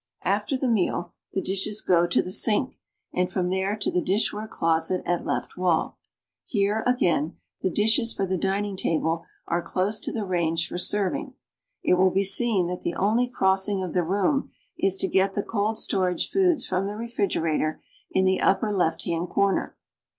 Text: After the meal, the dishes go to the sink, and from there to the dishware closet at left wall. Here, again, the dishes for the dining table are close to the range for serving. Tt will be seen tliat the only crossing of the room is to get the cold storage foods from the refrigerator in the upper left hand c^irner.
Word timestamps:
After 0.25 0.57
the 0.57 0.67
meal, 0.67 1.13
the 1.33 1.43
dishes 1.43 1.79
go 1.81 2.07
to 2.07 2.23
the 2.23 2.31
sink, 2.31 2.77
and 3.13 3.31
from 3.31 3.51
there 3.51 3.75
to 3.75 3.91
the 3.91 4.01
dishware 4.01 4.47
closet 4.49 5.03
at 5.05 5.27
left 5.27 5.57
wall. 5.57 5.95
Here, 6.43 6.81
again, 6.87 7.37
the 7.61 7.69
dishes 7.69 8.11
for 8.11 8.25
the 8.25 8.35
dining 8.35 8.75
table 8.75 9.25
are 9.47 9.61
close 9.61 9.99
to 9.99 10.11
the 10.11 10.25
range 10.25 10.67
for 10.67 10.79
serving. 10.79 11.35
Tt 11.87 11.97
will 11.99 12.09
be 12.09 12.23
seen 12.23 12.65
tliat 12.65 12.81
the 12.81 12.95
only 12.95 13.27
crossing 13.29 13.83
of 13.83 13.93
the 13.93 14.01
room 14.03 14.49
is 14.75 14.97
to 14.97 15.07
get 15.07 15.35
the 15.35 15.43
cold 15.43 15.77
storage 15.77 16.31
foods 16.31 16.65
from 16.65 16.87
the 16.87 16.95
refrigerator 16.95 17.79
in 18.09 18.25
the 18.25 18.41
upper 18.41 18.71
left 18.73 19.03
hand 19.03 19.29
c^irner. 19.29 19.73